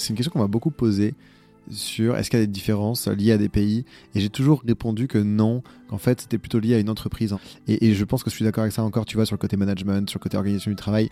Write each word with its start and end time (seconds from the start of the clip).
c'est 0.00 0.10
une 0.10 0.16
question 0.16 0.32
qu'on 0.32 0.40
m'a 0.40 0.46
beaucoup 0.46 0.70
posée 0.70 1.14
sur 1.70 2.16
est-ce 2.16 2.30
qu'il 2.30 2.38
y 2.38 2.42
a 2.42 2.46
des 2.46 2.52
différences 2.52 3.06
liées 3.06 3.32
à 3.32 3.38
des 3.38 3.48
pays 3.48 3.84
et 4.14 4.20
j'ai 4.20 4.30
toujours 4.30 4.62
répondu 4.66 5.06
que 5.06 5.18
non 5.18 5.62
qu'en 5.88 5.98
fait 5.98 6.22
c'était 6.22 6.38
plutôt 6.38 6.58
lié 6.58 6.74
à 6.74 6.78
une 6.78 6.90
entreprise 6.90 7.34
et, 7.68 7.86
et 7.86 7.94
je 7.94 8.04
pense 8.04 8.24
que 8.24 8.30
je 8.30 8.34
suis 8.34 8.44
d'accord 8.44 8.62
avec 8.62 8.72
ça 8.72 8.82
encore 8.82 9.04
tu 9.04 9.16
vois 9.16 9.26
sur 9.26 9.34
le 9.34 9.38
côté 9.38 9.56
management 9.56 10.08
sur 10.08 10.18
le 10.18 10.22
côté 10.22 10.36
organisation 10.36 10.70
du 10.70 10.76
travail 10.76 11.10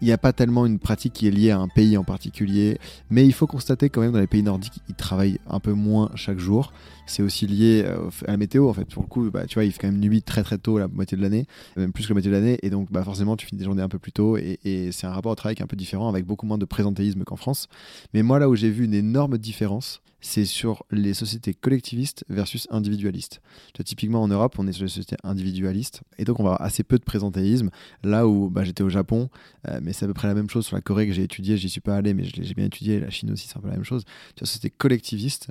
il 0.00 0.06
n'y 0.06 0.12
a 0.12 0.18
pas 0.18 0.32
tellement 0.32 0.66
une 0.66 0.78
pratique 0.78 1.12
qui 1.12 1.26
est 1.26 1.30
liée 1.30 1.50
à 1.50 1.58
un 1.58 1.68
pays 1.68 1.96
en 1.96 2.04
particulier, 2.04 2.78
mais 3.10 3.26
il 3.26 3.32
faut 3.32 3.46
constater 3.46 3.90
quand 3.90 4.00
même 4.00 4.12
dans 4.12 4.20
les 4.20 4.26
pays 4.26 4.42
nordiques, 4.42 4.80
ils 4.88 4.94
travaillent 4.94 5.38
un 5.48 5.60
peu 5.60 5.72
moins 5.72 6.10
chaque 6.14 6.38
jour. 6.38 6.72
C'est 7.06 7.22
aussi 7.22 7.46
lié 7.46 7.82
euh, 7.84 8.08
à 8.26 8.32
la 8.32 8.36
météo 8.36 8.68
en 8.68 8.72
fait. 8.72 8.84
Pour 8.84 9.02
le 9.02 9.08
coup, 9.08 9.30
bah, 9.30 9.46
tu 9.46 9.54
vois, 9.54 9.64
il 9.64 9.72
fait 9.72 9.80
quand 9.80 9.88
même 9.88 10.00
nuit 10.00 10.22
très 10.22 10.42
très 10.42 10.58
tôt 10.58 10.78
la 10.78 10.86
moitié 10.86 11.16
de 11.16 11.22
l'année, 11.22 11.46
même 11.76 11.92
plus 11.92 12.04
que 12.04 12.10
la 12.10 12.14
moitié 12.14 12.30
de 12.30 12.36
l'année, 12.36 12.58
et 12.62 12.70
donc 12.70 12.90
bah, 12.92 13.02
forcément 13.02 13.36
tu 13.36 13.46
finis 13.46 13.58
des 13.58 13.64
journées 13.64 13.82
un 13.82 13.88
peu 13.88 13.98
plus 13.98 14.12
tôt, 14.12 14.36
et, 14.36 14.58
c'est 14.92 15.06
un 15.06 15.12
rapport 15.12 15.32
au 15.32 15.34
travail 15.34 15.56
qui 15.56 15.62
est 15.62 15.64
un 15.64 15.68
peu 15.68 15.76
différent, 15.76 16.08
avec 16.08 16.24
beaucoup 16.24 16.46
moins 16.46 16.58
de 16.58 16.64
présentéisme 16.64 17.24
qu'en 17.24 17.36
France. 17.36 17.68
Mais 18.14 18.22
moi 18.22 18.38
là 18.38 18.48
où 18.48 18.54
j'ai 18.54 18.70
vu 18.70 18.84
une 18.84 18.94
énorme 18.94 19.38
différence, 19.38 20.00
c'est 20.20 20.44
sur 20.44 20.84
les 20.90 21.14
sociétés 21.14 21.54
collectivistes 21.54 22.24
versus 22.28 22.66
individualistes. 22.70 23.40
typiquement 23.84 24.22
en 24.22 24.28
Europe, 24.28 24.56
on 24.58 24.66
est 24.66 24.72
sur 24.72 24.84
les 24.84 24.90
sociétés 24.90 25.16
individualistes 25.24 26.02
et 26.18 26.24
donc 26.24 26.40
on 26.40 26.42
va 26.42 26.50
avoir 26.50 26.62
assez 26.62 26.82
peu 26.82 26.98
de 26.98 27.04
présentéisme. 27.04 27.70
Là 28.04 28.26
où 28.26 28.50
bah, 28.50 28.64
j'étais 28.64 28.82
au 28.82 28.88
Japon, 28.88 29.30
euh, 29.68 29.80
mais 29.82 29.92
c'est 29.92 30.04
à 30.04 30.08
peu 30.08 30.14
près 30.14 30.28
la 30.28 30.34
même 30.34 30.50
chose 30.50 30.66
sur 30.66 30.76
la 30.76 30.82
Corée 30.82 31.06
que 31.06 31.12
j'ai 31.12 31.22
étudié, 31.22 31.56
j'y 31.56 31.68
suis 31.68 31.80
pas 31.80 31.96
allé, 31.96 32.14
mais 32.14 32.24
j'ai 32.24 32.54
bien 32.54 32.66
étudié. 32.66 33.00
La 33.00 33.10
Chine 33.10 33.30
aussi, 33.30 33.48
c'est 33.48 33.56
un 33.56 33.60
peu 33.60 33.68
la 33.68 33.74
même 33.74 33.84
chose. 33.84 34.04
Tu 34.34 34.40
vois, 34.40 34.46
société 34.46 34.70
collectiviste 34.70 35.50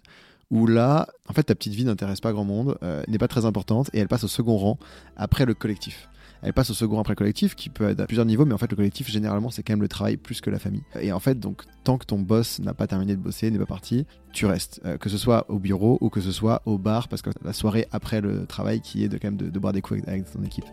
où 0.52 0.66
là, 0.66 1.08
en 1.28 1.34
fait, 1.34 1.44
ta 1.44 1.56
petite 1.56 1.74
vie 1.74 1.86
n'intéresse 1.86 2.22
pas 2.22 2.32
grand 2.32 2.44
monde, 2.44 2.78
euh, 2.82 3.04
n'est 3.08 3.20
pas 3.20 3.28
très 3.28 3.46
importante 3.46 3.90
et 3.94 4.00
elle 4.00 4.08
passe 4.08 4.24
au 4.24 4.28
second 4.28 4.58
rang 4.58 4.80
après 5.16 5.46
le 5.46 5.54
collectif 5.54 6.10
elle 6.42 6.54
passe 6.54 6.70
au 6.70 6.74
second 6.74 7.00
après 7.00 7.14
le 7.14 7.18
collectif, 7.18 7.56
qui 7.56 7.70
peut 7.70 7.90
être 7.90 8.00
à 8.00 8.06
plusieurs 8.06 8.26
niveaux, 8.26 8.46
mais 8.46 8.54
en 8.54 8.58
fait, 8.58 8.70
le 8.70 8.76
collectif, 8.76 9.10
généralement, 9.10 9.50
c'est 9.50 9.64
quand 9.64 9.74
même 9.74 9.82
le 9.82 9.88
travail 9.88 10.18
plus 10.18 10.42
que 10.42 10.50
la 10.50 10.60
famille. 10.60 10.84
Et 11.00 11.12
en 11.12 11.20
fait, 11.20 11.40
donc, 11.40 11.64
tant 11.84 11.98
que 11.98 12.06
ton 12.06 12.20
boss 12.20 12.60
n'a 12.60 12.74
pas 12.74 12.88
terminé 12.88 13.16
de 13.16 13.22
bosser, 13.22 13.52
n'est 13.52 13.60
pas 13.60 13.66
parti, 13.66 14.06
tu 14.32 14.46
restes. 14.46 14.82
Euh, 14.86 14.98
que 14.98 15.10
ce 15.10 15.18
soit 15.18 15.50
au 15.50 15.60
bureau 15.60 15.98
ou 16.02 16.10
que 16.10 16.22
ce 16.22 16.32
soit 16.32 16.62
au 16.66 16.78
bar, 16.78 17.08
parce 17.08 17.22
que 17.22 17.30
la 17.44 17.54
soirée 17.54 17.88
après 17.92 18.22
le 18.22 18.46
travail 18.46 18.82
qui 18.82 19.04
est 19.04 19.10
de 19.10 19.18
quand 19.18 19.28
même 19.28 19.38
de, 19.38 19.60
boire 19.60 19.74
des 19.74 19.82
coups 19.82 20.02
avec 20.08 20.32
ton 20.32 20.44
équipe. 20.44 20.66